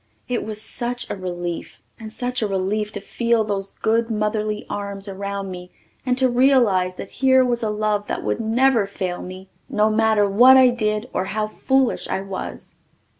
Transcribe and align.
It 0.27 0.43
was 0.43 0.59
such 0.59 1.07
a 1.11 1.15
relief, 1.15 1.83
and 1.99 2.11
such 2.11 2.41
a 2.41 2.47
relief 2.47 2.91
to 2.93 2.99
feel 2.99 3.43
those 3.43 3.71
good 3.73 4.09
motherly 4.09 4.65
arms 4.67 5.07
around 5.07 5.51
me 5.51 5.69
and 6.07 6.17
to 6.17 6.27
realize 6.27 6.95
that 6.95 7.11
here 7.21 7.45
was 7.45 7.61
a 7.61 7.69
love 7.69 8.07
that 8.07 8.23
would 8.23 8.39
never 8.39 8.87
fail 8.87 9.21
me 9.21 9.49
no 9.69 9.91
matter 9.91 10.27
what 10.27 10.57
I 10.57 10.69
did 10.69 11.07
or 11.13 11.25
how 11.25 11.45
foolish 11.45 12.07
I 12.07 12.21
was. 12.21 12.73